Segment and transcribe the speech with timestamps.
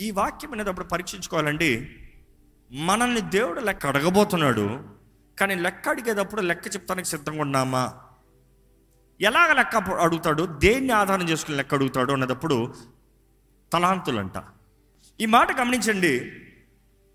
[0.00, 1.96] ఈ వాక్యం అనేటప్పుడు పరీక్షించుకోవాలండి.
[2.72, 4.80] మనల్ని దేవుడు లెక్క అడగబోతున్నాడు
[5.40, 7.92] కానీ లెక్క అడిగేటప్పుడు లెక్క చెప్తానికి సిద్ధంగా ఉన్నామా?
[9.20, 10.46] ఎలాగ లెక్క అడుగుతాడు?
[10.46, 12.74] దేన్ని ఆధారం చేసుకుని లెక్క అడుగుతాడు అన్నదప్పుడు
[13.72, 14.42] తలాంతులంట.
[15.20, 16.32] ఈ మాట గమనించండి.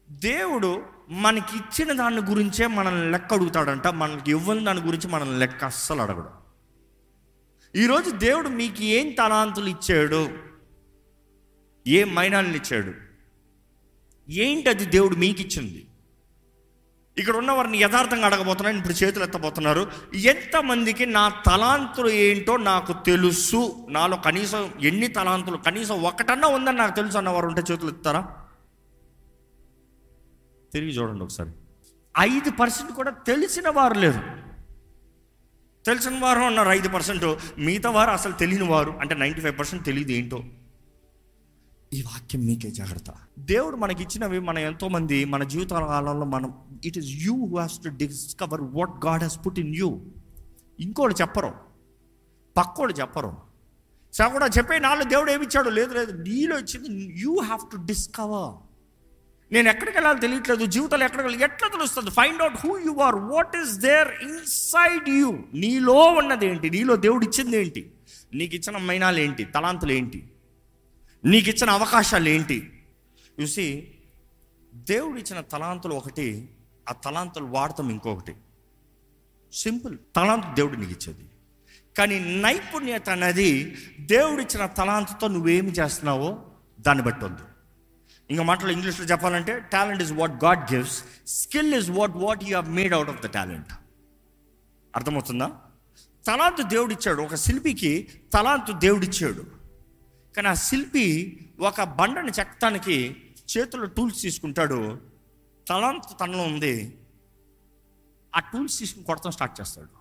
[0.09, 3.87] దేవుడు మనకి ఇచ్చిన దాని గురించే మనల్ని లెక్క అడుగుతాడంట.
[3.87, 6.29] మనకి ఇవ్వని దాని గురించి మనల్ని లెక్క అస్సలు అడగడు.
[7.77, 10.48] ఈరోజు దేవుడు మీకు ఏం తలాంతులు ఇచ్చాడు?
[11.87, 12.93] ఏ మైనాలను ఇచ్చాడు
[14.31, 15.85] ఏంటి అది దేవుడు మీకు ఇచ్చింది
[17.17, 19.91] ఇక్కడ ఉన్న వారిని యథార్థంగా అడగబోతున్నాను ఇప్పుడు చేతులు ఎత్తబోతున్నారు.
[20.15, 23.87] ఎంతమందికి నా తలాంతులు ఏంటో నాకు తెలుసు.
[23.89, 25.57] నాలో కనీసం ఎన్ని తలాంతులు?
[25.57, 28.35] కనీసం ఒకటన్నా ఉందని నాకు తెలుసు అన్నవారు ఉంటే చేతులు ఎత్తారా
[30.73, 31.49] తిరిగి చూడండి ఒకసారి.
[32.19, 34.19] ఐదు పర్సెంట్ కూడా తెలిసిన వారు లేరు.
[35.85, 37.37] తెలిసిన వారు ఉన్నారు ఐదు పర్సెంట్.
[37.59, 38.91] మిగతా వారు అసలు తెలియని వారు.
[38.91, 40.43] అంటే నైంటీ ఫైవ్ పర్సెంట్ తెలియదు ఏంటో.
[41.93, 43.05] ఈ వాక్యం మీకే జాగ్రత్త.
[43.39, 46.53] దేవుడు మనకి ఇచ్చినవి మన ఎంతో మంది మన జీవితాల కాలంలో మనం
[46.85, 49.99] it is you who has to discover what God has put in you
[50.79, 51.53] ఇంకోళ్ళు చెప్పరు.
[52.57, 53.37] పక్కోళ్ళు చెప్పరు.
[54.31, 55.69] కూడా చెప్పే నాలో దేవుడు ఏమిచ్చాడు?
[55.69, 56.11] లేదు లేదు.
[56.11, 58.55] నీలో ఇచ్చింది యూ హ్యావ్ టు డిస్కవర్
[59.53, 60.65] నేను ఎక్కడికి వెళ్ళాలో తెలియట్లేదు.
[60.65, 62.11] జీవితాలు ఎక్కడికి ఎట్లా తెలుస్తుంది?
[62.11, 67.25] Find out who you are what is there inside you నీలో ఉన్నది ఏంటి నీలో దేవుడు
[67.25, 67.91] ఇచ్చింది ఏంటి
[68.33, 70.31] నీకు ఇచ్చిన మైనాలు ఏంటి తలాంతులు ఏంటి
[71.25, 72.83] నీకు ఇచ్చిన అవకాశాలు ఏంటి
[73.41, 73.87] చూసి
[74.73, 76.49] దేవుడు ఇచ్చిన తలాంతులు ఒకటి
[76.89, 78.35] ఆ తలాంతులు వాడతాం ఇంకొకటి.
[79.53, 81.25] సింపుల్ తలాంతు దేవుడు నీకు ఇచ్చేది
[81.97, 86.45] కానీ నైపుణ్యత అనేది దేవుడిచ్చిన తలాంతతో తలాంతుతో నువ్వేమి చేస్తున్నావో
[86.79, 87.41] దాన్ని బట్టి ఉంది
[88.29, 92.69] ఇంకా మాటలు ఇంగ్లీష్లో చెప్పాలంటే talent is what God gives skill is what what you have
[92.69, 93.67] made out of the talent.
[94.95, 95.51] అర్థమవుతుందా?
[96.27, 97.21] తలాంతు దేవుడిచ్చాడు.
[97.21, 99.58] ఒక శిల్పికి తలాంతు దేవుడిచ్చాడు.
[100.35, 103.21] కానీ ఆ శిల్పి ఒక బండని చెక్కటానికి
[103.57, 104.99] చేతుల్లో టూల్స్ తీసుకుంటాడు.
[105.67, 106.97] తలంత తనలో ఉంది.
[108.35, 109.99] ఆ టూల్స్ తీసుకుని కొడతాం స్టార్ట్ చేస్తాడు.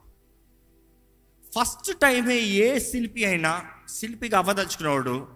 [1.59, 5.29] ఫస్ట్ టైమే ఏ శిల్పి అయినా శిల్పిగా అవ్వదలుచుకునేవాడు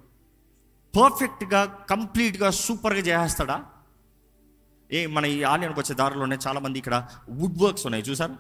[0.97, 3.65] పర్ఫెక్ట్గా కంప్లీట్గా సూపర్గా చేసేస్తాడా?
[4.93, 8.37] ఏ మన ఈ ఆలయానికి వచ్చే దారిలోనే చాలామంది ఇక్కడ వుడ్ వర్క్స్ ఉన్నాయి చూసారు?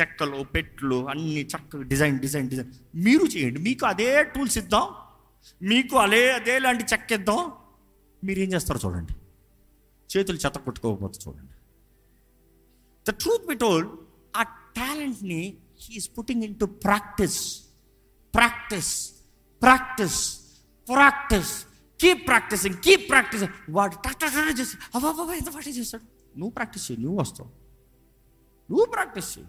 [0.00, 2.70] చెక్కలు పెట్లు అన్ని చక్కగా డిజైన్ డిజైన్ డిజైన్.
[2.94, 3.60] మీరు చేయండి.
[3.60, 5.03] మీకు అదే టూల్స్ ఇద్దాం.
[5.62, 7.52] మీకు అలే అదే లాంటి చెక్కిద్దాం
[8.24, 9.12] మీరు ఏం చేస్తారో చూడండి.
[10.16, 11.54] చేతులు చెత్త కొట్టుకోకపోతే చూడండి.
[13.08, 13.90] ద ట్రూత్ బి టోల్డ్
[14.36, 14.42] ఆ
[14.76, 17.62] టాలెంట్ని he's putting in to practice
[18.34, 19.12] practice
[19.62, 20.40] practice
[20.88, 21.66] practice
[22.00, 26.04] keep practising keep practising వాడు టక్ చేసి అబ్బాబా ఎంత పాటే చేస్తాడు
[26.38, 27.48] నువ్వు ప్రాక్టీస్ చేయి నువ్వు వస్తావు.
[28.70, 29.48] నువ్వు ప్రాక్టీస్ చేయి.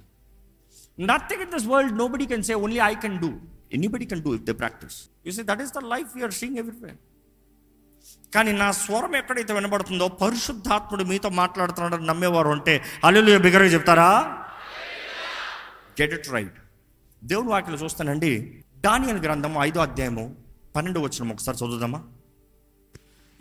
[0.99, 3.39] Nothing in this world nobody can say only I can do
[3.73, 6.97] anybody can do if they practise you see that is the life you're seeing everywhere
[8.33, 14.41] కానీ నా స్వరం ఎక్కడైతే వినబడుతుందో పరిశుద్ధాత్ముడు మీతో మాట్లాడుతున్నాడని నమ్మేవారు ఉంటే అల్లు బిగరగా చెప్తారా?
[16.01, 16.53] గెట్ ఇట్ రైట్
[17.23, 18.63] దేవుడు వాక్యలు చూస్తానండి.
[18.77, 20.35] దానియల్ గ్రంథము ఐదో అధ్యాయము
[20.75, 22.03] పన్నెండు వచ్చిన ఒకసారి చదువుదామా?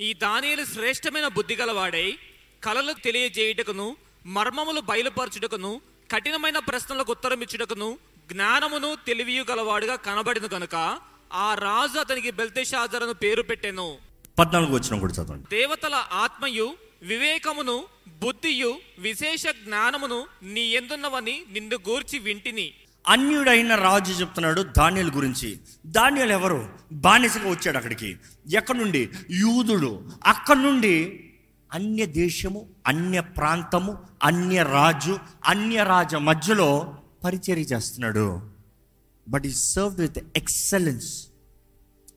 [0.00, 2.18] ఈ దానియలు శ్రేష్టమైన బుద్ధి గలవాడై
[2.64, 3.96] కళలు తెలియజేయుటకును
[4.26, 5.80] మర్మములు బయలుపరచుటకును
[6.12, 7.98] కఠినమైన ప్రశ్నలకు ఉత్తరం ఇచ్చుటకును
[8.32, 10.98] జ్ఞానమును తెలివియు గలవాడుగా కనబడిన కనుక
[11.32, 13.96] ఆ రాజు అతనికి బెల్తెషాజరను పేరు పెట్టెను.
[14.38, 15.56] పద్నాలుగు వచ్చిన కూడా చదవండి.
[15.56, 17.84] దేవతల ఆత్మయు వివేకమును
[18.22, 22.74] బుద్ధియు విశేష జ్ఞానమును నీ ఎందున్నవని నిన్ను గూర్చి వింటిని.
[23.06, 25.58] అన్యుడైన రాజు చెప్తున్నాడు ధాన్యాల గురించి.
[25.86, 26.68] ధాన్యాలు ఎవరు?
[26.92, 28.16] బానిసగా వచ్చాడు అక్కడికి.
[28.54, 29.08] ఎక్కడి నుండి?
[29.30, 30.10] యూదుడు.
[30.24, 31.20] అక్కడి నుండి?
[31.72, 38.26] అన్య దేశము అన్య ప్రాంతము అన్య రాజు అన్య రాజ మధ్యలో పరిచర్య చేస్తున్నాడు.
[39.28, 41.10] బట్ ఈ సర్వ్ విత్ ఎక్సలెన్స్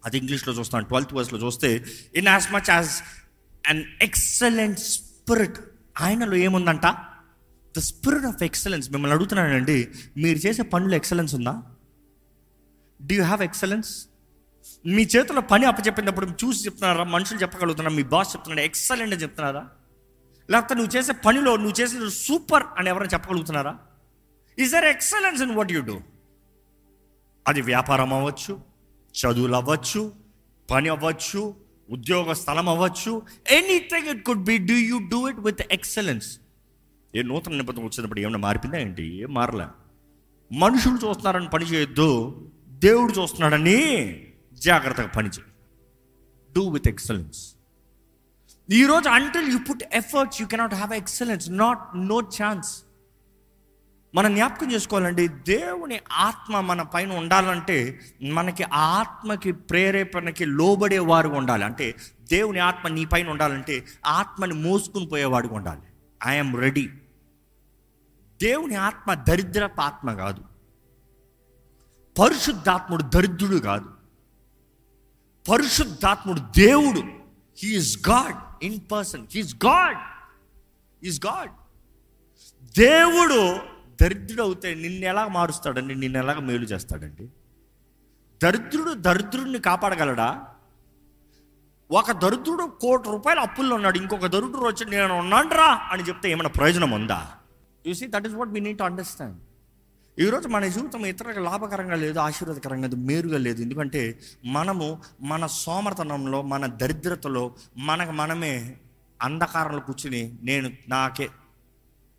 [0.06, 1.70] అది ఇంగ్లీష్లో చూస్తాను ట్వెల్త్ వర్స్లో చూస్తే
[2.16, 2.92] in as much as
[3.70, 5.58] an excellent spirit
[6.02, 6.86] ఆయనలో ఏముందంట?
[7.78, 11.56] ద స్పిరిట్ ఆఫ్ ఎక్సలెన్స్ మిమ్మల్ని అడుగుతున్నానండి మీరు చేసే పనులు ఎక్సలెన్స్ ఉందా?
[13.00, 13.92] డూ యూ హ్యావ్ ఎక్సలెన్స్
[14.86, 17.04] మీ చేతిలో పని అప్పచెప్పినప్పుడు చూసి చెప్తున్నారా?
[17.04, 17.96] మనుషులు చెప్పగలుగుతున్నారా?
[17.96, 18.62] మీ బాస్ చెప్తున్నాడు?
[18.62, 19.64] ఎక్సలెంట్ అని చెప్తున్నారా?
[20.50, 23.74] లేకపోతే నువ్వు చేసే పనిలో నువ్వు చేసిన సూపర్ అని ఎవరైనా చెప్పగలుగుతున్నారా?
[24.58, 25.98] Is there excellence in what you do
[27.46, 28.54] అది వ్యాపారం అవ్వచ్చు
[29.16, 30.02] చదువులు అవ్వచ్చు
[30.70, 31.42] పని అవ్వచ్చు
[31.90, 33.12] ఉద్యోగ స్థలం అవ్వచ్చు
[33.50, 36.28] anything it could be do you do it with excellence
[37.14, 39.06] ఏ నూతన నిబంధన వచ్చినప్పుడు ఏమైనా మారిపోయిందా ఏంటి?
[39.24, 39.68] ఏం మారలే?
[40.52, 42.08] మనుషులు చూస్తున్నారని పని చేయొద్దు
[42.82, 43.78] దేవుడు చూస్తున్నాడని
[44.62, 45.46] జాగ్రత్తగా పని చేయ.
[46.52, 47.40] డూ విత్ ఎక్సలెన్స్
[48.70, 52.72] ఈరోజు until you put efforts you cannot have excellence not no chance
[54.16, 61.66] మనం జ్ఞాపకం చేసుకోవాలండి దేవుని ఆత్మ మన పైన ఉండాలంటే మనకి ఆత్మకి ప్రేరేపణకి లోబడే వారు ఉండాలి.
[61.66, 61.96] అంటే
[62.32, 65.82] దేవుని ఆత్మ నీ పైన ఉండాలంటే ఆత్మని మోసుకుని పోయేవాడు ఉండాలి.
[66.28, 66.90] ఐఎమ్ రెడీ
[68.42, 70.44] దేవుని ఆత్మ దరిద్రపు ఆత్మ కాదు.
[72.20, 73.90] పరిశుద్ధాత్ముడు దరిద్రుడు కాదు.
[75.52, 77.04] పరిశుద్ధాత్ముడు దేవుడు.
[77.64, 79.98] He's God in person he's God
[81.06, 81.52] is God
[82.78, 87.30] దేవుడు దరిద్రుడు అవుతే నిన్ను ఎలా మారుస్తాడండి నిన్ను ఎలాగ మేలు చేస్తాడండి?
[88.44, 90.46] దరిద్రుడు దరిద్రుడిని కాపాడగలడా?
[91.92, 93.98] ఒక దరిద్రుడు కోటి రూపాయల అప్పుల్లో ఉన్నాడు.
[93.98, 97.32] ఇంకొక దరిద్రుడు వచ్చి నేను ఉన్నాండ్రా అని చెప్తే ఏమైనా ప్రయోజనం ఉందా?
[97.88, 99.38] You see that is what we need understand
[100.20, 103.62] ఈరోజు మన జీవితం ఇతరులకు లాభకరంగా లేదు ఆశీర్వాదకరంగా లేదు మేరుగా లేదు.
[103.62, 108.78] ఎందుకంటే మనము మన సోమర్తనంలో మన దరిద్రతలో మనకు మనమే
[109.22, 111.30] అంధకారంలో కూర్చుని నేను నాకే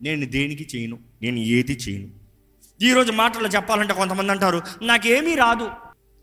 [0.02, 0.98] నేను దేనికి చేయను?
[1.22, 2.08] నేను ఏది చేయను?
[2.82, 5.70] ఈరోజు మాటలు చెప్పాలంటే కొంతమంది అంటారు నాకేమీ రాదు.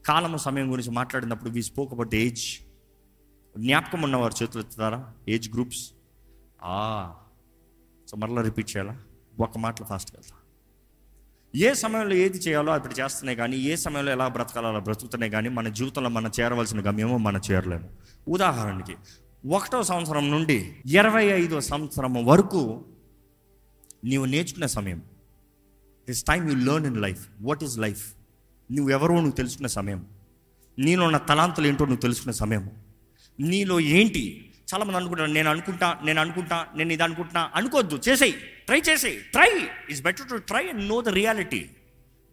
[0.06, 2.44] కాలము సమయం గురించి మాట్లాడినప్పుడు వీ స్పోక్ అబౌట్ ఏజ్
[3.58, 5.14] జ్ఞాపకం ఉన్నవారు చేతులు ఎత్తుతారా?
[5.30, 5.92] ఏజ్ గ్రూప్స్
[6.64, 7.14] ఆ
[8.12, 8.98] సో మరలా రిపీట్ చేయాలా?
[9.40, 10.36] ఒక మాటలు ఫాస్ట్గా వెళ్తా.
[11.56, 15.68] ఏ సమయంలో ఏది చేయాలో అప్పుడు చేస్తున్నాయి కానీ ఏ సమయంలో ఎలా బ్రతకాలో అలా బ్రతుకుతున్నాయి కానీ మన
[15.68, 17.90] జీవితంలో మనం చేరవలసిన గమ్యమో మనం చేరలేము.
[18.28, 18.96] ఉదాహరణకి
[19.50, 22.86] ఒకటో సంవత్సరం నుండి ఇరవై ఐదో సంవత్సరం వరకు
[24.06, 25.04] నీవు నేర్చుకునే సమయం.
[26.08, 28.14] This time you learn in life what is life
[28.72, 30.08] నువ్వు ఎవరో నువ్వు తెలుసుకునే సమయం.
[30.80, 32.72] నీలో ఉన్న తలాంతులు ఏంటో నువ్వు తెలుసుకునే సమయం.
[33.40, 34.54] నీలో ఏంటి?
[34.74, 37.52] చాలామంది అనుకుంటారు నేను అనుకుంటా నేను అనుకుంటా నేను ఇది అనుకుంటున్నా.
[37.56, 38.32] అనుకోవద్దు చేసేయి.
[38.66, 39.18] ట్రై చేసేయి.
[39.18, 41.70] Try it's better to try and know the reality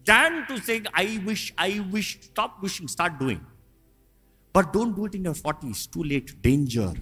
[0.09, 3.41] than to say I wish I wish stop wishing start doing
[4.57, 6.99] but don't do it in your forties too late danger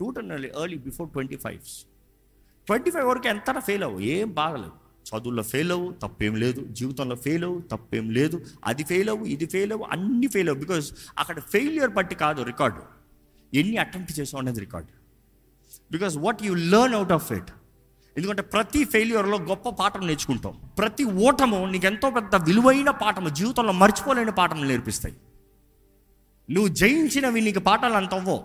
[0.00, 1.86] do it an early before twenty fives
[2.66, 4.00] twenty five వరకు ఎంత fail అవ్వు.
[4.00, 4.80] ఏం బాగలేవు
[5.10, 6.60] చదువుల్లో fail అవ్వు తప్పేం లేదు.
[6.60, 8.44] జీవితంలో fail అవ్వు తప్పేం లేదు.
[8.64, 10.64] అది ఫెయిల్ అవ్వు ఇది ఫెయిల్ అవ్వు అన్ని ఫెయిల్ అవ్వు.
[10.64, 12.82] బికాజ్ అక్కడ ఫెయిలియర్ బట్టి కాదు రికార్డు
[13.54, 14.88] ఎన్ని అటెంప్ట్ చేసావు అనేది record
[15.92, 17.50] because what you learn out of it
[18.16, 20.60] ఎందుకంటే ప్రతి ఫెయిల్యూర్లో గొప్ప పాఠం నేర్చుకుంటాం.
[20.78, 25.14] ప్రతి ఓటము నీకు ఎంతో పెద్ద విలువైన పాఠము జీవితంలో మర్చిపోలేని పాఠం నేర్పిస్తాయి.
[26.50, 28.42] నువ్వు జయించినవి నీకు పాఠాలు అంత అవ్వవు.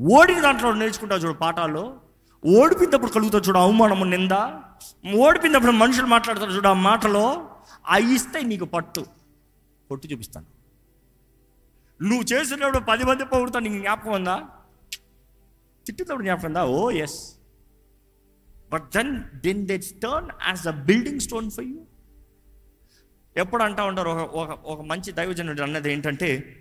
[0.00, 2.01] ఓడిన దాంట్లో నేర్చుకుంటావు చూడు పాఠాలు
[2.46, 4.32] ఓడిపోయినప్పుడు కలుగుతారు చూడు అవమానము నింద?
[5.14, 7.48] ఓడిపోయినప్పుడు మనుషులు మాట్లాడతారు చూడు ఆ మాటలో
[7.88, 9.06] ఆ ఇస్తే నీకు పట్టు.
[9.90, 10.46] పొట్టు చూపిస్తాను.
[12.02, 14.48] నువ్వు చేసినప్పుడు పది మంది పొగుడుతా నీకు జ్ఞాపకం ఉందా?
[15.86, 16.64] తిట్టినప్పుడు జ్ఞాపకం ఉందా?
[16.64, 17.38] ఓ yes
[18.72, 21.78] but then then that turn as a building stone for you
[23.36, 26.58] ఎప్పుడు అంటా ఉంటారు ఒక ఒక ఒక మంచి దైవజనుడు అన్నది ఏంటంటే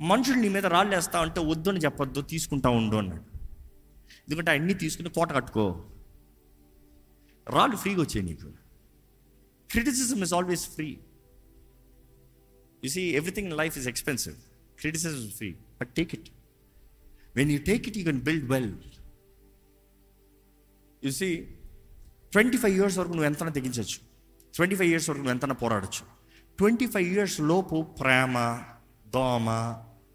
[0.00, 3.29] మనుషులు నీ మీద రాళ్ళు వేస్తా అంటే వద్దని చెప్పొద్దు తీసుకుంటా ఉండు అన్నాడు.
[4.20, 5.90] ఎందుకంటే అన్నీ తీసుకుని కోట కట్టుకో.
[7.48, 8.52] రాళ్ళు ఫ్రీగా వచ్చాయి నీకు.
[9.70, 10.98] Criticism is always free
[12.84, 14.36] you see everything in life is expensive
[14.80, 16.28] criticism is free but take it
[17.36, 18.74] when you take it you can build well
[21.04, 21.36] you see
[22.32, 24.10] twenty five years వరకు నువ్వు ఎంతనా తెగించవచ్చు
[24.54, 26.04] ట్వంటీ ఫైవ్ ఇయర్స్ వరకు నువ్వు ఎంతనా పోరాడచ్చు.
[26.58, 28.62] Twenty five years లోపు ప్రేమ
[29.08, 29.46] దోమ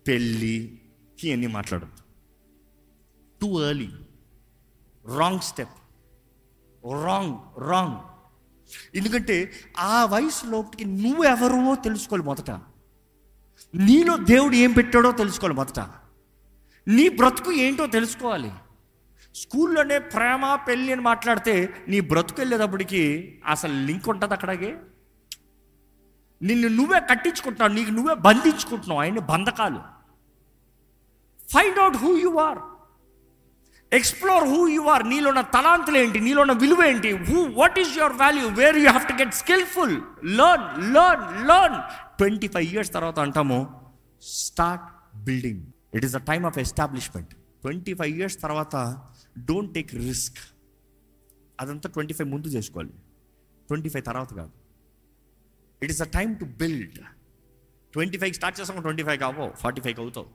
[0.08, 0.80] పెళ్ళి
[1.24, 2.05] ఇవన్నీ మాట్లాడద్దు.
[3.46, 3.90] Too early
[5.18, 5.76] wrong step
[7.04, 7.98] wrong wrong
[8.96, 12.52] ఎందుకంటే ఆ వయసు లోపలికి నువ్వెవరో తెలుసుకోవాలి మొదట.
[13.76, 15.80] నీలో దేవుడు ఏం పెట్టాడో తెలుసుకోవాలి మొదట.
[16.88, 18.52] నీ బ్రతుకు ఏంటో తెలుసుకోవాలి.
[19.36, 24.76] స్కూల్లోనే ప్రేమ పెళ్ళి అని మాట్లాడితే నీ బ్రతుకు వెళ్ళేటప్పటికి అసలు లింక్ ఉంటుంది అక్కడికి?
[26.42, 29.96] నిన్ను నువ్వే కట్టించుకుంటున్నావు నీకు నువ్వే బంధించుకుంటున్నావు ఆయన బంధకాలు.
[31.50, 32.60] Find out who you are
[33.98, 36.20] explore who you are నీలో ఉన్న తలాంతులు ఏంటి?
[36.20, 37.12] నీలో ఉన్న విలువ ఏంటి?
[37.30, 39.96] Who what is your value where you have to get skilful
[40.40, 41.78] learn learn learn
[42.18, 43.60] twenty five years తర్వాత అంటాము
[44.22, 45.64] start building
[45.96, 47.34] it is a time of establishment
[47.64, 48.76] twenty five years తర్వాత
[49.38, 50.38] డోంట్ టేక్ రిస్క్
[51.62, 52.94] అదంతా twenty five ముందు చేసుకోవాలి.
[53.68, 54.52] Twenty five తర్వాత కాదు.
[55.84, 57.00] It is a time to build
[57.94, 60.30] twenty five start చేసాము twenty five కావో ఫార్టీ ఫైవ్ అవుతావు.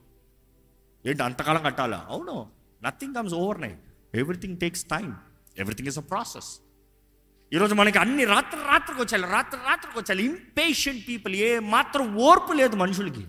[1.05, 1.23] ఏంటి?
[1.23, 2.05] అంతకాలం కట్టాలా?
[2.09, 2.60] అవును.
[2.83, 3.79] Nothing comes overnight
[4.15, 5.15] everything takes time
[5.57, 6.59] everything is a process
[7.53, 12.75] ఈరోజు మనకి అన్ని రాత్రి రాత్రికి వచ్చాలి రాత్రి రాత్రికి వచ్చాలి ఇంపేషెంట్ పీపుల్ ఏ మాత్రం ఓర్పు లేదు
[12.75, 13.27] మనుషులకి.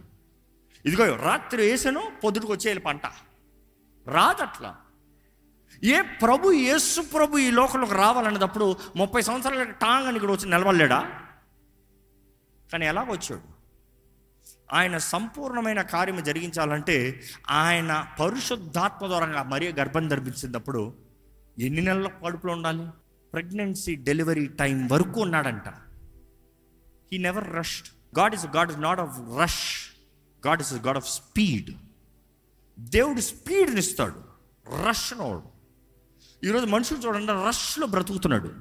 [0.84, 3.06] ఇదిగో రాత్రి వేసాను పొద్దుటికి వచ్చేయాలి పంట.
[4.06, 4.76] రాదట్లా.
[5.84, 11.22] ఏ ప్రభు యేసు ప్రభు ఈ లోకంలోకి రావాలనేటప్పుడు ముప్పై సంవత్సరాల టాంగ్ అని ఇక్కడ వచ్చి నిలబడలేడా?
[12.72, 13.51] కానీ ఎలాగొచ్చాడు
[14.72, 20.94] ఆయన సంపూర్ణమైన కార్యం జరిగించాలంటే ఆయన పరిశుద్ధాత్మ ద్వారా మరీ గర్భం ధర్మించినప్పుడు
[21.58, 22.86] ఎన్ని నెలల కడుపులో ఉండాలి?
[23.32, 25.68] ప్రెగ్నెన్సీ డెలివరీ టైం వరకు ఉన్నాడంట.
[27.12, 29.90] He never rushed God is God is not of rush
[30.46, 31.70] God is God of speed
[32.78, 34.24] దేవుడు స్పీడ్ని ఇస్తాడు
[34.88, 35.42] రష్ నోడు.
[36.46, 38.52] ఈరోజు మనుషులు చూడండి రష్లో బ్రతుకుతున్నాడు.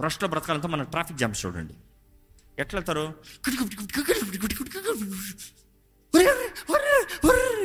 [0.00, 1.74] రష్లో బ్రతకాలంటే మన ట్రాఫిక్ జామ్స్ చూడండి.
[2.58, 3.04] ఎట్లా వెళ్తారు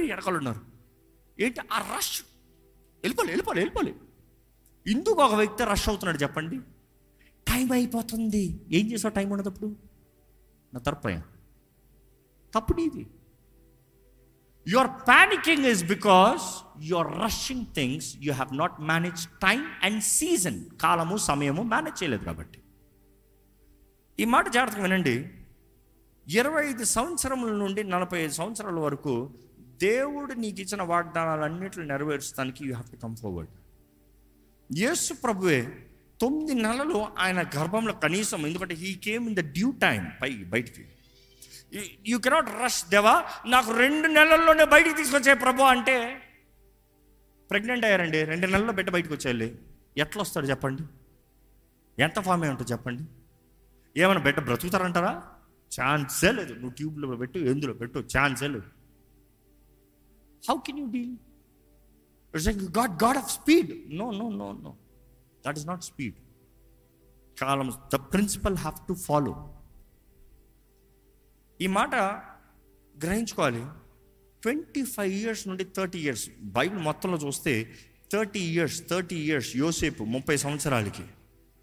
[0.09, 0.61] ఎడకలు ఉన్నారు
[1.37, 2.15] ఏంటి ఆ రష్
[3.03, 3.93] వెళ్ళిపోలే వెళ్ళిపోలే వెళ్ళిపోలే
[4.85, 6.57] ఇందుకు ఒక వ్యక్తి రష్ అవుతున్నాడు చెప్పండి
[7.47, 9.69] టైం అయిపోతుంది ఏం చేసావు టైం ఉన్నదప్పుడు
[10.73, 11.21] నా తరపోయా
[12.53, 13.03] తప్పు నీది
[14.65, 16.45] your panicking is because
[16.83, 22.60] your rushing things you have not manage time and season కాలము సమయము మేనేజ్ చేయలేదు కాబట్టి
[24.21, 25.13] ఈ మాట జాగ్రత్తగా వినండి.
[26.27, 29.13] ఇరవై ఐదు సంవత్సరముల నుండి నలభై ఐదు సంవత్సరాల వరకు
[29.85, 33.53] దేవుడు నీకు ఇచ్చిన వాగ్దానాలన్నింటిని నెరవేర్చడానికి you have to come forward
[34.69, 35.59] యేసు ప్రభువే
[36.23, 40.83] తొమ్మిది నెలలు ఆయన గర్భంలో కనీసం ఎందుకంటే he came in the due time పై బయటికి.
[42.11, 43.15] యూ కెనాట్ రష్ దేవా
[43.55, 45.95] నాకు రెండు నెలల్లోనే బయటికి తీసుకొచ్చే ప్రభు అంటే
[47.49, 49.49] ప్రెగ్నెంట్ అయ్యారండి రెండు నెలల్లో బిడ్డ బయటకు వచ్చేయాలి.
[50.03, 50.83] ఎట్లా వస్తాడు చెప్పండి?
[51.97, 53.03] ఎంత ఫామ్ అయి ఉంటుంది చెప్పండి?
[53.95, 55.13] ఏమైనా బిడ్డ బ్రతుకుతారంటారా?
[55.71, 56.53] ఛాన్సే లేదు.
[56.53, 58.69] నువ్వు ట్యూబ్లో పెట్టు ఎందులో పెట్టు ఛాన్సే లేదు.
[60.49, 61.15] How can you deal
[62.79, 64.71] God God of speed no no no no
[65.45, 66.17] that is not speed
[67.37, 69.33] column the principle have to follow
[71.59, 71.95] ఈ మాట
[72.95, 73.63] గ్రహించుకోవాలి.
[74.43, 76.25] ట్వంటీ ఫైవ్ ఇయర్స్ నుండి థర్టీ ఇయర్స్
[76.57, 77.53] బైబిల్ మొత్తంలో చూస్తే
[78.13, 81.05] థర్టీ ఇయర్స్ థర్టీ ఇయర్స్ యోసేపు ముప్పై సంవత్సరాలకి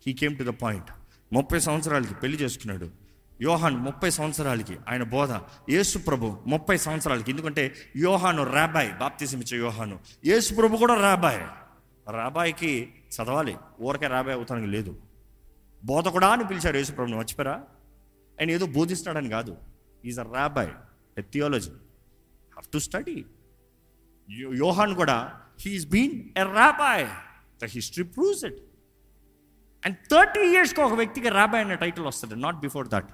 [0.06, 0.90] he came to the point
[1.32, 2.90] ముప్పై సంవత్సరాలకి పెళ్ళి చేసుకున్నాడు.
[3.42, 5.30] యోహాన్ ముప్పై సంవత్సరాలకి ఆయన బోధ.
[5.70, 7.30] యేసు ప్రభు ముప్పై సంవత్సరాలకి.
[7.30, 9.98] ఎందుకంటే యోహాను రాబాయ్ బాప్తిసం ఇచ్చే యోహాను.
[10.24, 11.42] యేసు ప్రభు కూడా రాబాయ్.
[12.12, 13.56] రాబాయ్కి చదవాలి.
[13.80, 15.00] ఊరకే రాబాయ్ అవుతానికి లేదు.
[15.84, 17.16] బోధ కూడా అని పిలిచారు యేసు ప్రభుని.
[17.16, 17.56] మర్చిపోయారా?
[18.40, 19.56] ఆయన ఏదో బోధిస్తున్నాడని కాదు.
[20.04, 20.70] Is a rabbi
[21.18, 23.24] a theology have to study
[24.56, 27.06] యోహాన్ కూడా he's been a rabbi
[27.62, 28.67] the history proves it
[29.84, 33.10] and thirty ఇయర్స్కి ఒక వ్యక్తికి రాబాయ్ అనే టైటిల్ వస్తుంది నాట్ బిఫోర్ దట్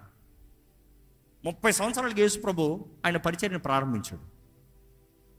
[1.44, 2.62] ముప్పై సంవత్సరాలకి యేసు ప్రభు
[3.06, 4.25] ఆయన పరిచర్ని ప్రారంభించాడు.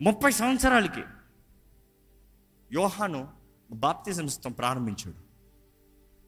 [0.01, 1.03] ముప్పై సంవత్సరాలకి
[2.71, 3.21] యోహాను
[3.69, 5.19] బాప్తిజం ఇస్తాం ప్రారంభించాడు.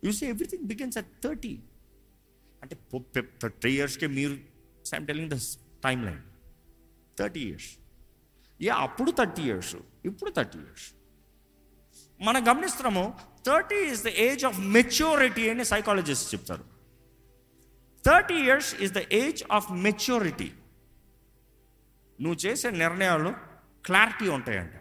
[0.04, 1.54] You see everything begins at thirty
[2.62, 2.75] అంటే
[3.42, 4.36] థర్టీ ఇయర్స్కే మీరు
[4.96, 5.58] I'm telling this
[6.06, 6.24] timeline
[7.20, 7.70] thirty years
[8.60, 9.75] ఏ అప్పుడు థర్టీ ఇయర్స్
[10.06, 10.88] ఇప్పుడు థర్టీ ఇయర్స్
[12.21, 13.13] మనం గమనిస్తున్నాము
[13.47, 16.65] thirty is the age of maturity అని సైకాలజిస్ట్ చెప్తారు.
[18.05, 20.51] Thirty years is the age of maturity
[22.21, 23.31] నువ్వు చేసే నిర్ణయాలు
[23.86, 24.75] క్లారిటీ ఉంటాయంట.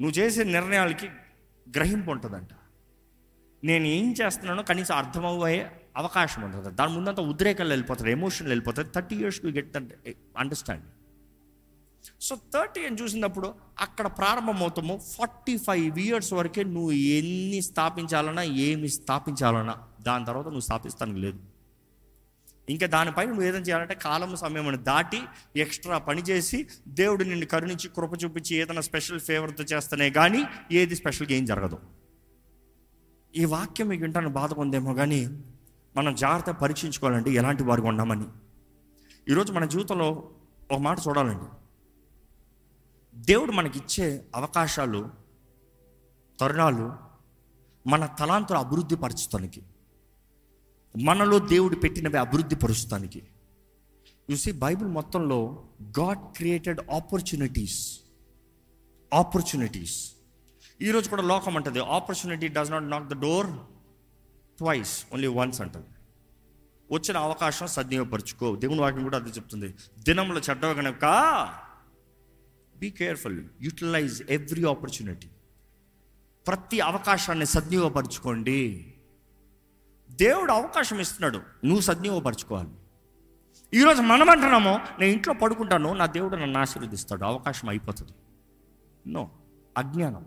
[0.00, 1.08] నువ్వు చేసే నిర్ణయాలకి
[1.66, 2.52] గ్రహింపు ఉంటుందంట.
[3.64, 9.40] నేను ఏం చేస్తున్నానో కనీసం అర్థమయ్యే అవకాశం ఉంటుంది దాని ముందంతా ఉద్రేకాలు వెళ్ళిపోతుంది ఎమోషన్లు వెళ్ళిపోతుంది thirty years
[9.40, 9.76] to get
[10.36, 10.92] understanding
[12.20, 15.00] so thirty అని చూసినప్పుడు అక్కడ ప్రారంభమవుతాము.
[15.18, 21.38] ఫార్టీ ఫైవ్ ఇయర్స్ వరకే నువ్వు ఎన్ని స్థాపించాలన్నా ఏమి స్థాపించాలన్నా దాని తర్వాత నువ్వు స్థాపిస్తానికి లేదు.
[22.68, 25.20] ఇంకా దానిపైన నువ్వు ఏదైనా చేయాలంటే కాలం సమయం దాటి
[25.56, 31.34] ఎక్స్ట్రా పని చేసి దేవుడు నిన్ను కరుణించి కృప చూపించి ఏదైనా స్పెషల్ ఫేవర్తో చేస్తేనే కానీ ఏది స్పెషల్గా
[31.34, 31.78] ఏం జరగదు.
[33.36, 35.42] ఈ వాక్యం మీకు వింటాను బాధ పొందేమో కానీ
[35.96, 38.24] మనం జాగ్రత్త పరీక్షించుకోవాలండి ఎలాంటి వారికి ఉన్నామని.
[39.28, 40.30] ఈరోజు మన జీవితంలో
[40.72, 41.63] ఒక మాట చూడాలండి.
[43.16, 45.10] దేవుడు మనకిచ్చే అవకాశాలు
[46.40, 46.92] తరుణాలు
[47.88, 49.62] మన తలాంతులు అభివృద్ధి పరచడానికి
[51.02, 53.22] మనలో దేవుడు పెట్టినవి అభివృద్ధి పరుస్తానికి
[54.32, 55.64] చూసి బైబిల్ మొత్తంలో
[56.00, 58.00] గాడ్ క్రియేటెడ్ ఆపర్చునిటీస్
[59.14, 60.12] ఆపర్చునిటీస్
[60.82, 61.78] ఈరోజు కూడా లోకం అంటది.
[61.78, 63.46] Opportunity does not knock the door
[64.58, 65.86] twice only once అంటుంది.
[66.92, 68.56] వచ్చిన అవకాశం సద్వినియోగపరచుకో.
[68.56, 69.74] దేవుని వాక్యం కూడా అది చెప్తుంది.
[69.98, 71.04] దినంలో చెడ్డవ కనుక
[72.78, 75.28] be careful utilise every opportunity
[76.46, 78.94] ప్రతి అవకాశాన్ని సద్వినియోగపరచుకోండి.
[80.10, 81.38] దేవుడు అవకాశం ఇస్తున్నాడు.
[81.64, 82.68] నువ్వు సద్వినియోగపరచుకోవాలి.
[83.74, 87.24] ఈరోజు మనం అంటున్నాము నేను ఇంట్లో పడుకుంటాను నా దేవుడు నన్ను ఆశీర్వదిస్తాడు.
[87.24, 88.12] అవకాశం అయిపోతుంది.
[89.06, 89.30] నో
[89.78, 90.26] అజ్ఞానం.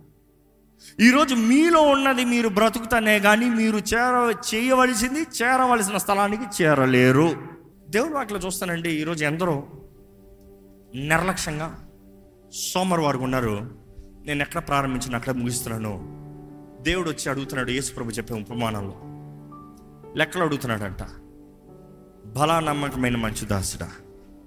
[0.99, 7.47] ఈరోజు మీలో ఉన్నది మీరు బ్రతుకుతానే కానీ మీరు చేర చేయవలసింది చేరవలసిన స్థలానికి చేరలేరు.
[7.89, 9.67] దేవుడు వాటిలో చూస్తానండి ఈరోజు ఎందరో
[10.95, 11.86] నిర్లక్ష్యంగా
[12.57, 13.71] సోమవారం వారు ఉన్నారు.
[14.25, 16.17] నేను ఎక్కడ ప్రారంభించిన అక్కడ ముగిస్తున్నాను.
[16.83, 18.95] దేవుడు వచ్చి అడుగుతున్నాడు యేసు ప్రభు చెప్పే ఉపమానంలో.
[20.17, 21.03] లెక్కలు అడుగుతున్నాడంట.
[22.25, 23.91] బలా నమ్మకమైన మంచు దాసుడా.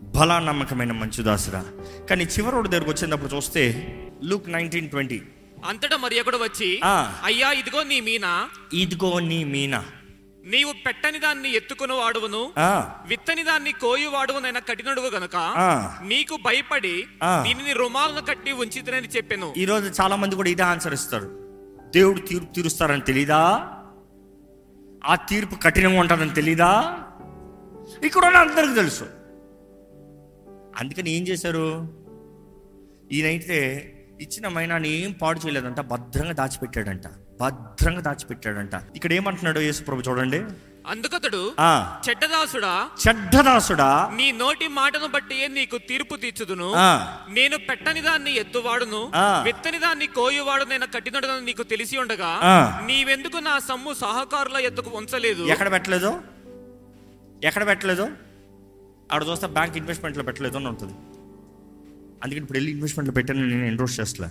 [0.02, 1.64] బలా నమ్మకమైన మంచు దాసుడా.
[2.10, 5.22] కానీ చివరోడు దగ్గరకు వచ్చేటప్పుడు చూస్తే లుక్ నైన్టీన్ ట్వంటీ.
[5.64, 6.80] అంతటా మరి ఒకడు వచ్చి.
[7.24, 8.48] అయ్యా ఇదిగో నీ మీన?
[8.72, 9.84] ఇదిగో నీ మీన?
[10.44, 12.52] నీవు పెట్టని దాన్ని ఎత్తుకుని వాడువను
[13.06, 15.36] విత్తని దాన్ని కోయి వాడువనైనా కఠినడుగు గనుక.
[16.02, 17.04] నీకు భయపడి.
[17.42, 19.54] దీనిని రుమాలను కట్టి ఉంచితనని చెప్పాను.
[19.56, 21.26] ఈరోజు చాలా మంది కూడా ఇదే ఆన్సర్ ఇస్తారు.
[21.94, 23.68] దేవుడు తీర్పు తీరుస్తారని తెలీదా?
[25.04, 26.98] ఆ తీర్పు కఠినంగా ఉంటుందని తెలీదా?
[28.04, 29.04] ఇక్కడ అందరికి తెలుసు.
[30.76, 31.88] అందుకని ఏం చేశారు?
[33.12, 33.56] ఈయనైతే
[34.20, 37.02] ఇచ్చిన మైనాన్ని ఏం పాడు చేయలేదంట భద్రంగా దాచిపెట్టాడంట.
[37.40, 38.74] భద్రంగా దాచిపెట్టాడంట.
[38.96, 40.40] ఇక్కడ ఏమంటున్నాడు యేసు ప్రభు చూడండి.
[40.90, 41.40] అందుకతడు
[42.06, 43.88] చెడ్డదాసుడా చెడ్డదాసుడా.
[44.18, 46.68] నీ నోటి మాటను బట్టి నీకు తీర్పు తీర్చుదును.
[47.36, 49.02] నేను పెట్టని దాన్ని ఎత్తువాడును.
[49.46, 52.32] విత్తని దాన్ని కోయువాడు నేను కట్టినడు నీకు తెలిసి ఉండగా.
[52.86, 55.44] నీవెందుకు నా సమ్ము సహకారుల ఎత్తుకు ఉంచలేదు?
[55.54, 56.12] ఎక్కడ పెట్టలేదు?
[57.44, 58.06] ఎక్కడ పెట్టలేదు?
[59.12, 60.94] ఆడ చూస్తే బ్యాంక్ ఇన్వెస్ట్మెంట్లో పెట్టలేదు అని ఉంటుంది.
[62.22, 64.30] అందుకని ఇప్పుడు వెళ్ళి ఇన్వెస్ట్మెంట్లో పెట్టాను నేను ఎండోర్స్ చేస్తలే.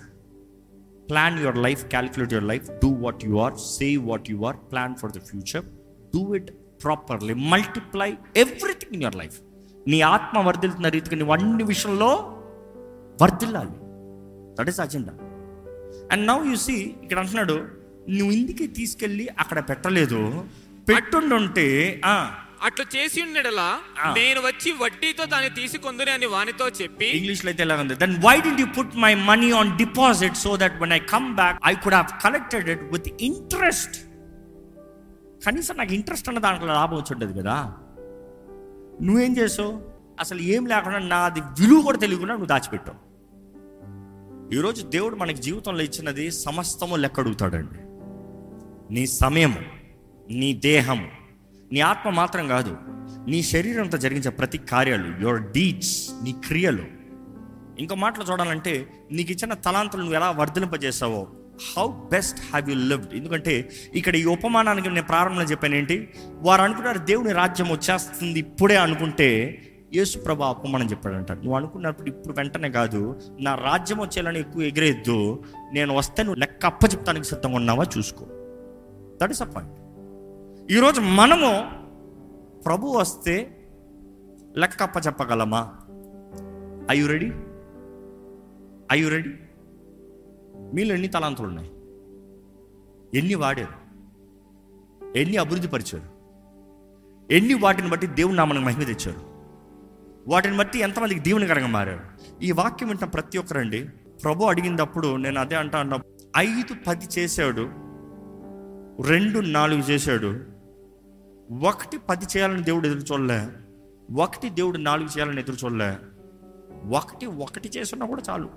[1.09, 4.95] Plan your life calculate your life do what you are say what you are plan
[5.01, 5.65] for the future
[6.15, 6.49] do it
[6.83, 8.09] properly multiply
[8.43, 9.37] everything in your life
[9.87, 12.11] నీ ఆత్మ వర్ధిల్తున్న రీతిగా నువ్వు అన్ని విషయంలో
[13.21, 13.75] వర్ధిల్లాలి.
[14.57, 15.13] That is agenda
[16.11, 17.57] and now you see ఇక్కడ అంటున్నాడు
[18.17, 20.21] నువ్వు ఇందుకే తీసుకెళ్ళి అక్కడ పెట్టలేదు.
[20.89, 21.67] పెట్టుండుంటే
[22.61, 23.67] అట్లు చేసి ఉండేలా
[23.99, 24.07] ఆ.
[24.15, 28.51] నేను వచ్చి వడ్డీతో దాన్ని తీసుకొందుని అని వానితో చెప్పి ఇంగ్లీష్లో అయితే ఎలా ఉంది then why did
[28.61, 32.11] you put my money on deposit so that when I come back I could have
[32.23, 33.97] collected it with interest
[35.45, 37.57] కనీసం నాకు ఇంట్రెస్ట్ అన్న దాంట్లో లాభం వచ్చి ఉండదు కదా.
[39.01, 39.73] నువ్వేం చేసావు?
[40.19, 42.97] అసలు ఏం లేకుండా నాది విలువ కూడా తెలియకుండా నువ్వు దాచిపెట్టావు.
[44.53, 47.79] ఈరోజు దేవుడు మనకి జీవితంలో ఇచ్చినది సమస్తము లెక్క అడుగుతాడండి
[48.89, 49.61] నీ సమయము
[50.33, 51.01] నీ దేహం
[51.71, 52.77] నీ ఆత్మ మాత్రం కాదు
[53.27, 56.83] నీ శరీరంతో జరిగించే ప్రతి కార్యాలు యువర్ డీడ్స్ నీ క్రియలు.
[57.79, 61.27] ఇంకో మాటలు చూడాలంటే నీకు ఇచ్చిన తలాంతులు నువ్వు ఎలా వర్ధలింపజేసావో
[61.77, 66.09] how best have you lived ఎందుకంటే ఇక్కడ ఈ ఉపమానానికి నేను ప్రారంభంలో చెప్పాను ఏంటి?
[66.41, 69.29] వారు అనుకున్నారు దేవుని రాజ్యం వచ్చేస్తుంది ఇప్పుడే అనుకుంటే
[69.93, 71.31] యేసు ప్రభు అపమానం చెప్పాడంట.
[71.31, 76.85] నువ్వు అనుకున్నప్పుడు ఇప్పుడు వెంటనే కాదు నా రాజ్యం వచ్చేయాలని ఎక్కువ ఎగిరేద్దు నేను వస్తే నువ్వు లెక్క అప్ప
[76.85, 78.25] చెప్తానికి సిద్ధంగా ఉన్నావా చూసుకో.
[79.21, 79.75] దట్ ఇస్ అ పాయింట్
[80.71, 81.49] ఈరోజు మనము
[82.61, 83.65] ప్రభు వస్తే
[84.57, 85.75] లెక్కప్ప చెప్పగలమా?
[86.91, 87.31] Are you ready
[88.91, 89.29] are you ready
[90.73, 91.71] మీలో ఎన్ని తలాంతులు ఉన్నాయి
[93.17, 93.77] ఎన్ని వాడారు?
[95.17, 96.09] ఎన్ని అభివృద్ధి పరిచారు?
[97.31, 99.21] ఎన్ని వాటిని బట్టి దేవుని నామనికి మహిమ తెచ్చారు?
[100.27, 102.05] వాటిని బట్టి ఎంతమందికి దీవెనకరంగా మారారు?
[102.43, 103.89] ఈ వాక్యం వింటున్న ప్రతి ఒక్కరండి
[104.23, 105.99] ప్రభు అడిగినప్పుడు నేను అదే అంటా అన్నా
[106.37, 107.89] ఐదు పది చేశాడు
[109.07, 110.58] రెండు నాలుగు చేశాడు
[111.51, 113.47] ఒకటి పది చేయాలని దేవుడు ఎదురు చూడలే.
[114.15, 115.97] ఒకటి దేవుడు నాలుగు చేయాలని ఎదురు చూడలే.
[116.97, 118.49] ఒకటి ఒకటి చేసున్నా కూడా చాలు.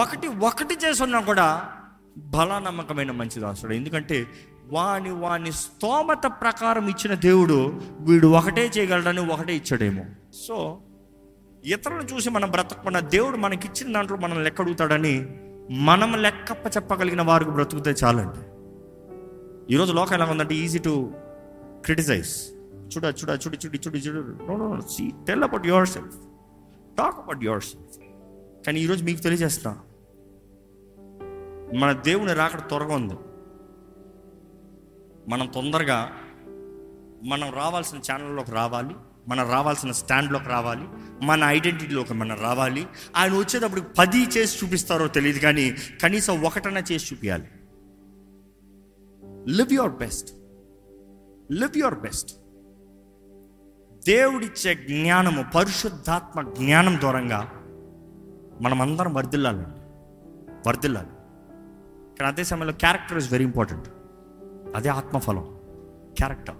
[0.00, 1.68] ఒకటి ఒకటి చేసున్నా కూడా
[2.18, 3.72] బలానమ్మకమైన మంచి దాసుడు.
[3.72, 4.26] ఎందుకంటే
[4.72, 10.04] వాని వాని స్తోమత ప్రకారం ఇచ్చిన దేవుడు వీడు ఒకటే చేయగలడని ఒకటే ఇచ్చాడేమో.
[10.46, 10.78] సో
[11.64, 15.26] ఇతరులను చూసి మనం బ్రతకకుండా దేవుడు మనకిచ్చిన దాంట్లో మనం లెక్క అడుగుతాడని
[15.70, 18.50] మనం లెక్కప్ప చెప్పగలిగిన వారికి బ్రతుకుతే చాలండి.
[19.74, 21.12] ఈరోజు లోకం ఎలా ఉందంటే ఈజీ టు
[21.84, 22.32] క్రిటిసైజ్
[22.92, 24.44] చూడ చూడ చూడు చూడు చూడు చూడు.
[24.44, 26.16] No no see tell about yourself
[26.98, 27.98] talk about yourself
[28.66, 29.80] కానీ ఈరోజు మీకు తెలియజేస్తా
[31.74, 33.14] మన దేవుని రాకడ త్వరగా ఉంది.
[35.28, 36.12] మనం తొందరగా
[37.24, 38.94] మనం రావాల్సిన ఛానల్లోకి రావాలి
[39.28, 40.86] మనం రావాల్సిన స్టాండ్లోకి రావాలి
[41.26, 42.86] మన ఐడెంటిటీలోకి మనం రావాలి.
[43.16, 47.48] ఆయన వచ్చేటప్పుడు పది చేసి చూపిస్తారో తెలియదు కానీ కనీసం ఒకటన్నా చేసి చూపించాలి
[49.56, 50.30] live your best
[51.52, 52.32] live your best
[54.06, 57.52] దేవుడిచ్చే జ్ఞానము పరిశుద్ధాత్మ జ్ఞానం దూరంగా
[58.60, 59.80] మనమందరం వర్ధిల్లాలండి.
[60.68, 61.08] వర్ధిల్లాలి.
[62.18, 63.88] కానీ అదే సమయంలో క్యారెక్టర్ ఇస్ వెరీ ఇంపార్టెంట్
[64.74, 65.56] అదే ఆత్మఫలం
[66.18, 66.54] క్యారెక్టర్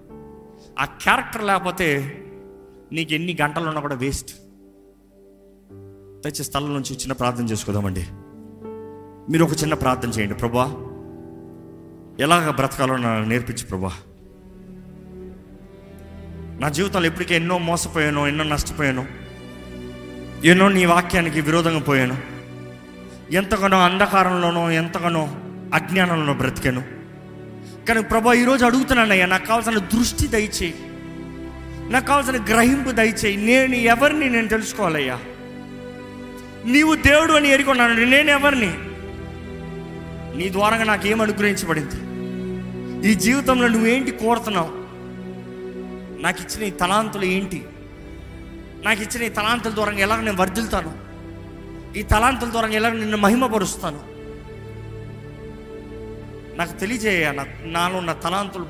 [0.80, 1.86] ఆ క్యారెక్టర్ లేకపోతే
[2.92, 4.32] నీకు ఎన్ని గంటలు ఉన్నా కూడా వేస్ట్
[6.24, 8.06] తెచ్చే స్థలం నుంచి చిన్న ప్రార్థన చేసుకుందామండి.
[9.32, 10.34] మీరు ఒక చిన్న ప్రార్థన చేయండి.
[10.34, 10.64] ప్రభా
[12.20, 13.92] ఎలాగ బ్రతకాలో నాకు నేర్పించు ప్రభా.
[16.60, 19.06] నా జీవితంలో ఎప్పటికీ ఎన్నో మోసపోయాను ఎన్నో నష్టపోయాను.
[20.44, 22.18] ఎన్నో నీ వాక్యానికి విరోధంగా పోయాను.
[23.30, 25.34] ఎంతగానో అంధకారంలోనో ఎంతగానో
[25.74, 26.82] అజ్ఞానంలో బ్రతికాను.
[27.88, 30.74] కానీ ప్రభా ఈరోజు అడుగుతున్నానయ్యా నాకు కావాల్సిన దృష్టి దయచేయి.
[31.90, 33.36] నాకు కావాల్సిన గ్రహింపు దయచేయి.
[33.36, 35.18] నేను ఎవరిని నేను తెలుసుకోవాలయ్యా?
[36.64, 38.74] నీవు దేవుడు అని ఎరుకున్నాను నేను ఎవరిని?
[40.38, 42.10] నీ ద్వారంగా నాకేం అనుగ్రహించబడింది?
[43.10, 44.79] ఈ జీవితంలో నువ్వేంటి కోరుతున్నావు?
[46.24, 47.60] నాకు ఇచ్చిన ఈ తలాంతులు ఏంటి?
[48.84, 50.92] నాకు ఇచ్చిన ఈ తలాంతుల ద్వారా ఎలా నేను వర్ధిల్తాను?
[51.98, 54.00] ఈ తలాంతుల ద్వారా ఎలా నిన్ను మహిమపరుస్తాను?
[56.58, 57.32] నాకు తెలియజేయ
[57.76, 58.66] నాలో ఉన్న తలాంతులు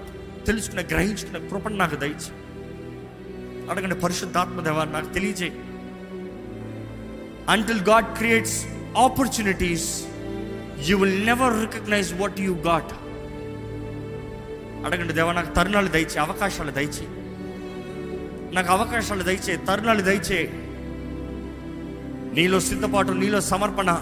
[0.46, 2.30] తెలుసుకునే గ్రహించుకునే కృపను నాకు దయచి
[3.70, 5.54] అడగండి పరిశుద్ధాత్మదేవ నాకు తెలియజేయి.
[7.48, 8.58] Until God creates
[8.98, 9.88] opportunities
[10.88, 12.92] you will never recognise what you got
[14.86, 17.19] అడగండి దేవా నాకు తరుణాలు దయచే అవకాశాలు దయచేయి.
[18.52, 20.50] నాకు అవకాశాలు దయచే తరుణాలు దయచే.
[22.34, 23.98] నీలో సిద్ధపాటు నీలో సమర్పణ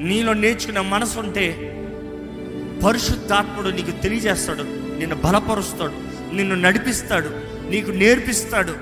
[0.00, 1.76] నీలో నేర్చుకున్న మనసు ఉంటే
[2.86, 4.62] పరిశుద్ధాత్ముడు నీకు తెలియజేస్తాడు
[4.98, 5.92] నిన్ను బలపరుస్తాడు
[6.34, 7.30] నిన్ను నడిపిస్తాడు
[7.70, 8.74] నీకు నేర్పిస్తాడు.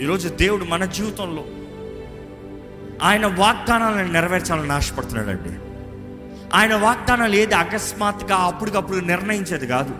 [0.00, 1.44] ఈరోజు దేవుడు మన జీవితంలో
[3.02, 5.50] ఆయన వాగ్దానాలను నెరవేర్చాలని ఆశపడుతున్నాడండి.
[6.54, 9.90] ఆయన వాగ్దానాలు ఏది అకస్మాత్తుగా అప్పటికప్పుడు నిర్ణయించేది కాదు.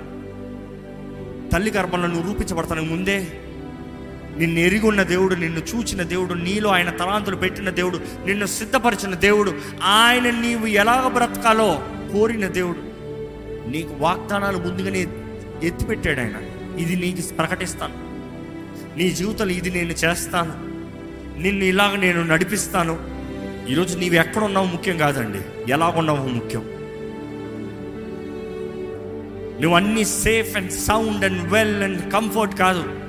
[1.51, 3.42] తల్లి గర్భంలో నువ్వు రూపించబడతానికి ముందే
[4.43, 9.55] నిన్ను ఎరిగి ఉన్న దేవుడు నిన్ను చూచిన దేవుడు నీలో ఆయన తలాంతులు పెట్టిన దేవుడు నిన్ను సిద్ధపరిచిన దేవుడు
[9.83, 12.79] ఆయన నీవు ఎలాగ బ్రతకాలో కోరిన దేవుడు.
[13.71, 15.07] నీకు వాగ్దానాలు ముందుగానే
[15.63, 16.33] ఎత్తిపెట్టాడు ఆయన.
[16.79, 17.95] ఇది నీకు ప్రకటిస్తాను.
[18.99, 20.53] నీ జీవితంలో ఇది నేను చేస్తాను.
[21.43, 22.99] నిన్ను ఇలాగ నేను నడిపిస్తాను.
[23.71, 25.73] ఈరోజు నీవు ఎక్కడ ఉన్నావు ముఖ్యం కాదండి.
[25.73, 26.63] ఎలా ఉన్నావు ముఖ్యం.
[29.61, 33.02] నువ్వు అన్ని safe and sound and well and comfort కాదు.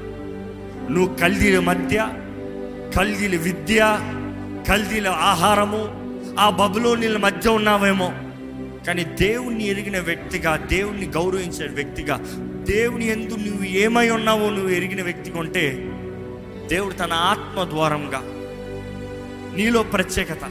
[0.90, 2.10] నువ్వు కల్దీల మధ్య
[2.98, 4.00] కల్దీల విద్య
[4.70, 6.04] కల్దీల ఆహారము
[6.40, 8.14] ఆ బబులోనిల మధ్య ఉన్నావేమో.
[8.88, 12.18] కానీ దేవుణ్ణి ఎరిగిన వ్యక్తిగా దేవుణ్ణి గౌరవించే వ్యక్తిగా
[12.64, 15.90] దేవుని ఎందు నువ్వు ఏమై ఉన్నావో నువ్వు ఎరిగిన వ్యక్తిగా ఉంటే
[16.68, 18.22] దేవుడు తన ఆత్మ ద్వారంగా
[19.56, 20.46] నీలో ప్రత్యేకత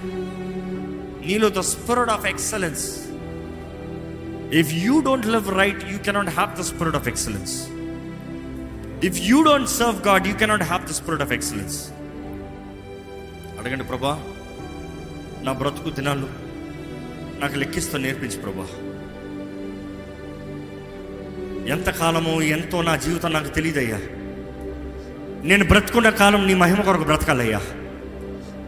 [1.27, 2.97] నీలో the spirit of excellence.
[4.53, 7.69] If you don't live right you cannot have the spirit of excellence
[9.03, 11.91] if you don't serve God you cannot have the spirit of excellence
[13.59, 14.23] అడగండి ప్రభా
[15.43, 16.27] నా బ్రతుకు దినాలు
[17.41, 18.67] నాకు లెక్కిస్తూ నేర్పించు ప్రభా.
[21.67, 23.97] ఎంతకాలమో ఎంతో నా జీవితం నాకు తెలియదయ్యా.
[25.45, 27.59] నేను బ్రతుకున్న కాలం నీ మహిమ కొరకు బ్రతకాలయ్యా.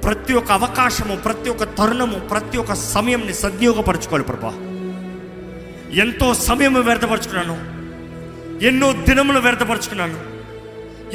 [0.05, 4.49] ప్రతి ఒక్క అవకాశము ప్రతి ఒక్క తరుణము ప్రతి ఒక్క సమయంని సద్వినియోగపరచుకోవాలి ప్రభా.
[5.95, 7.74] ఎంతో సమయం వ్యర్థపరచుకున్నాను.
[8.63, 10.35] ఎన్నో దినములు వ్యర్థపరుచుకున్నాను.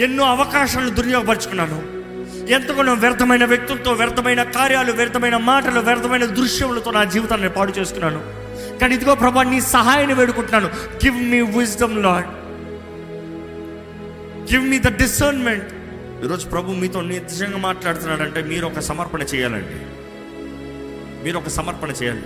[0.01, 1.99] ఎన్నో అవకాశాలను దుర్యోగపరుచుకున్నాను.
[2.49, 8.39] ఎంతగానో వ్యర్థమైన వ్యక్తులతో వ్యర్థమైన కార్యాలు వ్యర్థమైన మాటలు వ్యర్థమైన దృశ్యములతో నా జీవితాన్ని పాడు చేసుకున్నాను.
[8.79, 10.67] కానీ ఇదిగో ప్రభా నీ సహాయాన్ని వేడుకుంటున్నాను.
[11.05, 12.25] Give me wisdom Lord
[14.53, 15.67] give me the discernment
[16.25, 19.75] ఈరోజు ప్రభు మీతో నిజంగా మాట్లాడుతున్నాడంటే మీరు ఒక సమర్పణ చేయాలండి.
[21.23, 22.21] మీరు ఒక సమర్పణ చేయాలి.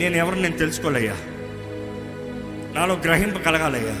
[0.00, 1.16] నేను ఎవరు నేను తెలుసుకోలేయ్యా
[2.74, 3.94] నాలో గ్రహింపు కలగాలయ్యా.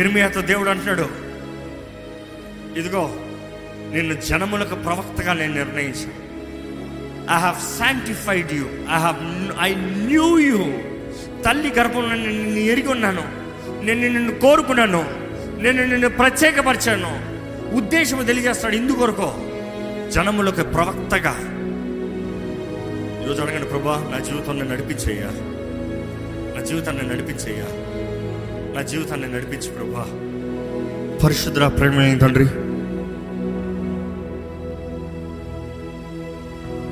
[0.00, 1.08] ఇర్మియాతో దేవుడు అంటున్నాడు
[2.78, 3.16] ఇదిగో
[3.92, 6.30] నిన్ను జనములకు ప్రవక్తగా నేను నిర్ణయించాను.
[7.36, 9.16] I have sanctified you I have
[9.60, 10.58] I knew you
[11.42, 13.22] తల్లి గర్భంలో నేను నిన్ను ఎరిగి ఉన్నాను.
[13.84, 15.04] నేను నిన్ను కోరుకున్నాను.
[15.62, 17.30] నేను నిన్ను ప్రత్యేకపరిచాను.
[17.74, 19.32] ఉద్దేశం తెలియజేస్తాడు ఇందుకొరకు
[20.10, 21.36] జనములకు ప్రవక్తగా.
[23.24, 25.59] ఈరోజు అడగండి ప్రభా నా జీవితంలో నడిపించేయ్యా.
[26.56, 27.64] నా జీవితాన్ని నడిపించేయ్యా.
[28.74, 30.04] నా జీవితాన్ని నడిపించు ప్రభా.
[31.24, 32.46] పరిశుద్ర ప్రేమైన తండ్రి.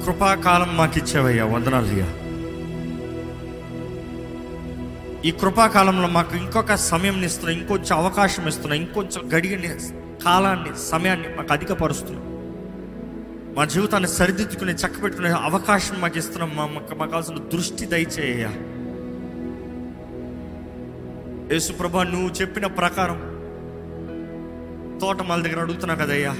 [0.05, 2.07] కృపాకాలం మాకు ఇచ్చావయ్యా వందనాలయ్యా
[5.25, 9.61] ఈ కృపాకాలంలో మాకు ఇంకొక సమయం ఇస్తున్నా ఇంకొంచెం అవకాశం ఇస్తున్నా ఇంకొంచెం గడిగిన
[10.25, 12.25] కాలాన్ని సమయాన్ని మాకు అధికపరుస్తున్నాం.
[13.57, 18.49] మా జీవితాన్ని సరిదిద్దుకునే చక్కబెట్టుకునే అవకాశం మాకు ఇస్తున్నాం మాకు మాకు కావాల్సిన దృష్టి దయచేయ
[21.53, 23.39] యేసుప్రభ నువ్వు చెప్పిన ప్రకారం
[24.99, 26.33] తోటమాల దగ్గర అడుగుతున్నా కదయ్యా.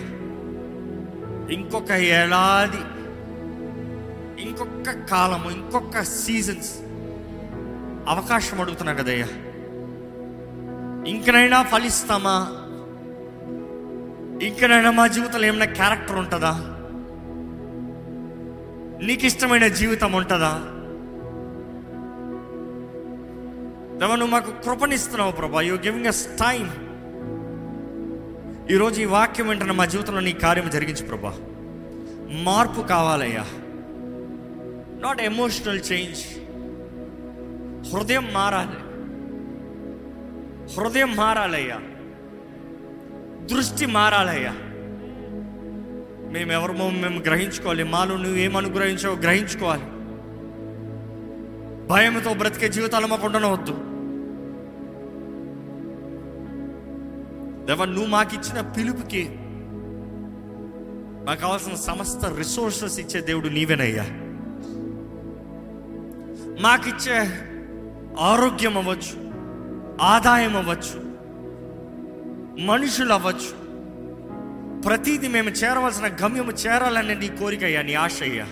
[1.53, 2.83] ఇంకొక ఏడాది
[4.43, 6.73] ఇంకొక కాలము ఇంకొక సీజన్స్
[8.09, 9.27] అవకాశం అడుగుతున్నా కదయ్యా.
[11.11, 12.37] ఇంకనైనా ఫలిస్తామా?
[14.47, 16.53] ఇంకనైనా మా జీవితంలో ఏమైనా క్యారెక్టర్ ఉంటుందా?
[19.07, 20.78] నీకు ఇష్టమైన జీవితం ఉంటుందా?
[23.99, 25.61] దేవా, నువ్వు మాకు కృపనిస్తున్నావు ప్రభా.
[25.61, 26.89] యూ గివింగ్ అస్ టైం
[28.71, 31.39] ఈరోజు ఈ వాక్యం వెంటనే మా జీవితంలో నీ కార్యం జరిగించు ప్రభా.
[32.31, 33.45] మార్పు కావాలయ్యా.
[35.01, 36.19] నాట్ ఎమోషనల్ చేంజ్
[37.95, 38.77] హృదయం మారాలి.
[40.75, 41.81] హృదయం మారాలయ్యా.
[43.55, 44.53] దృష్టి మారాలయ్యా.
[46.33, 47.85] మేము మేము గ్రహించుకోవాలి.
[47.85, 49.83] మాలో నువ్వు ఏం అనుగ్రహించావో గ్రహించుకోవాలి.
[51.89, 53.88] భయంతో బ్రతికే జీవితాలు మాకు ఉండనవద్దు.
[57.69, 59.29] దేవా నువ్వు మాకు ఇచ్చిన పిలుపుకి
[61.27, 64.05] మాకు కావాల్సిన సమస్త రిసోర్సెస్ ఇచ్చే దేవుడు నీవేనయ్యా.
[66.61, 67.45] మాకిచ్చే
[68.21, 69.29] ఆరోగ్యం అవ్వచ్చు
[70.03, 71.09] ఆదాయం అవ్వచ్చు
[72.65, 73.69] మనుషులు అవ్వచ్చు.
[74.81, 78.47] ప్రతిదీ మేము చేరవలసిన గమ్యము చేరాలనే నీ కోరిక అయ్యా నీ ఆశ అయ్యా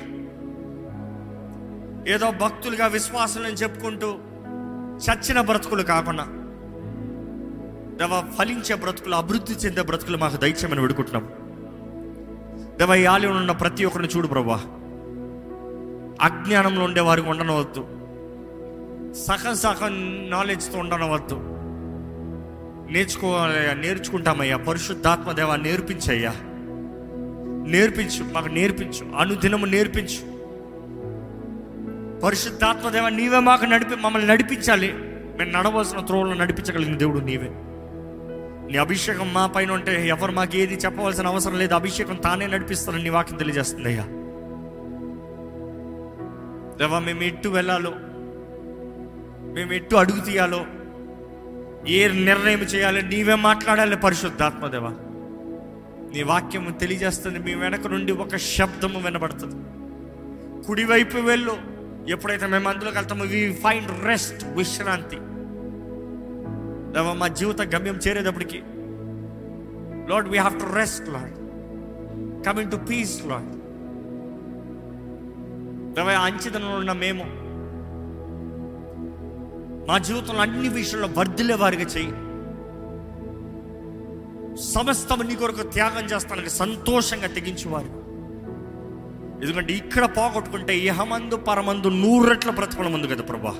[2.14, 4.18] ఏదో భక్తులుగా విశ్వాసం చెప్పుకుంటూ
[4.96, 6.35] చచ్చిన బ్రతుకులు కాకుండా
[7.96, 11.28] దేవ ఫలించే బ్రతుకులు అభివృద్ధి చెందే బ్రతుకులు మాకు దయచేయమని వేడుకుంటున్నాం.
[12.78, 14.60] దేవ ఈ ఆలయంలో ఉన్న ప్రతి ఒక్కరిని చూడు ప్రభా.
[16.20, 17.80] అజ్ఞానంలో ఉండే వారికి ఉండనవద్దు.
[19.14, 21.36] సగం సగం నాలెడ్జ్తో ఉండనవద్దు.
[22.92, 24.56] నేర్చుకోవాలయ్యా నేర్చుకుంటామయ్యా.
[24.56, 26.34] పరిశుద్ధాత్మ దేవ నేర్పించయ్యా.
[27.66, 30.36] నేర్పించు మాకు నేర్పించు అనుదినము నేర్పించు.
[32.20, 34.94] పరిశుద్ధాత్మ దేవ నీవే మాకు నడిపి మమ్మల్ని నడిపించాలి.
[35.38, 37.52] మేము నడవలసిన త్రోవలను నడిపించగలిగిన దేవుడు నీవే.
[38.70, 41.74] నీ అభిషేకం మా పైన ఉంటే ఎవరు మాకు ఏది చెప్పవలసిన అవసరం లేదు.
[41.74, 44.02] అభిషేకం తానే నడిపిస్తానని నీ వాక్యం తెలియజేస్తుంది అయ్యా.
[46.76, 47.92] దేవా మేము ఎట్టు వెళ్ళాలో
[49.54, 50.66] మేము ఎట్టు అడుగు తీయాలో
[51.88, 54.90] ఏ నిర్ణయం చేయాలో నీవే మాట్లాడాలి పరిశుద్ధాత్మ దేవా.
[56.14, 57.38] నీ వాక్యం తెలియజేస్తుంది.
[57.38, 59.56] మీ వెనక నుండి ఒక శబ్దము వినబడుతుంది.
[60.66, 61.56] కుడివైపు వెళ్ళు.
[62.08, 65.16] ఎప్పుడైతే మేము అందులోకి వెళ్తామో వి ఫైండ్ రెస్ట్ విశ్రాంతి.
[66.96, 68.62] దేవా మా జీవిత గమ్యం చేరేటప్పటికి
[70.10, 71.36] lord we have to rest lord
[72.46, 73.52] coming to peace lord
[75.96, 77.24] దేవా అంచితనంలో ఉన్న మేము
[79.88, 82.14] మా జీవితంలో అన్ని విషయంలో వర్ధిలే వారిగా చెయ్యి
[84.72, 87.90] సమస్తం నీ కొరకు త్యాగం చేస్తానికి సంతోషంగా తెగించేవారు.
[89.42, 93.54] ఎందుకంటే ఇక్కడ పోగొట్టుకుంటే ఇహమందు పరమందు నూరెట్ల బ్రతకడం ఉంది కదా ప్రభా.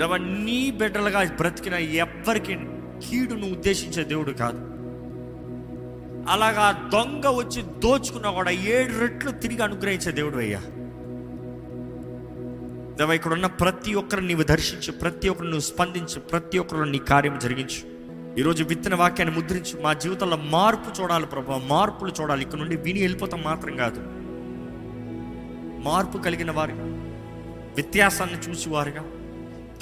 [0.00, 2.58] దేవా నీ బిడ్డలుగా బ్రతికిన ఎవ్వరికి
[3.06, 4.58] కీడును ఉద్దేశించే దేవుడు కాదు.
[6.30, 10.58] అలాగా దొంగ వచ్చి దోచుకున్నా కూడా ఏడు రెట్లు తిరిగి అనుగ్రహించే దేవుడు అయ్యా.
[12.96, 17.38] దేవ ఇక్కడ ఉన్న ప్రతి ఒక్కరిని నీవు దర్శించు ప్రతి ఒక్కరిని నువ్వు స్పందించు ప్రతి ఒక్కరు నీ కార్యం
[17.38, 17.90] జరిగించు.
[18.38, 22.42] ఈరోజు విత్తన వాక్యాన్ని ముద్రించు మా జీవితంలో మార్పు చూడాలి ప్రభా మార్పులు చూడాలి.
[22.42, 24.00] ఇక్కడ నుండి విని వెళ్ళిపోతాం మాత్రం కాదు.
[25.84, 26.84] మార్పు కలిగిన వారిగా
[27.74, 29.04] వ్యత్యాసాన్ని చూసేవారుగా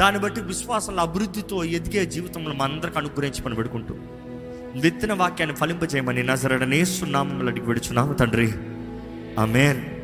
[0.01, 3.95] దాన్ని బట్టి విశ్వాసాల అభివృద్ధితో ఎదిగే జీవితంలో మనందరికి అందరికి అనుగ్రహించి పని పెడుకుంటూ
[4.81, 8.53] విత్తన వాక్యాన్ని ఫలింపజేయమని నజరడనేస్తున్నాము అడిగి విడుచున్నాము తండ్రి.
[9.41, 9.98] ఆమెన్.